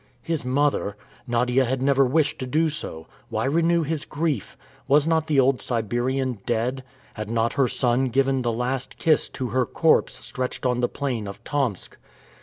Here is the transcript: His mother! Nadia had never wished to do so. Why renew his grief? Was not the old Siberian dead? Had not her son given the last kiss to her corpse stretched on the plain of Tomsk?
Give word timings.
His 0.23 0.43
mother! 0.43 0.97
Nadia 1.27 1.63
had 1.63 1.79
never 1.79 2.07
wished 2.07 2.39
to 2.39 2.47
do 2.47 2.71
so. 2.71 3.05
Why 3.29 3.45
renew 3.45 3.83
his 3.83 4.03
grief? 4.03 4.57
Was 4.87 5.07
not 5.07 5.27
the 5.27 5.39
old 5.39 5.61
Siberian 5.61 6.39
dead? 6.47 6.83
Had 7.13 7.29
not 7.29 7.53
her 7.53 7.67
son 7.67 8.05
given 8.05 8.41
the 8.41 8.51
last 8.51 8.97
kiss 8.97 9.29
to 9.29 9.49
her 9.49 9.67
corpse 9.67 10.25
stretched 10.25 10.65
on 10.65 10.79
the 10.79 10.89
plain 10.89 11.27
of 11.27 11.43
Tomsk? 11.43 11.99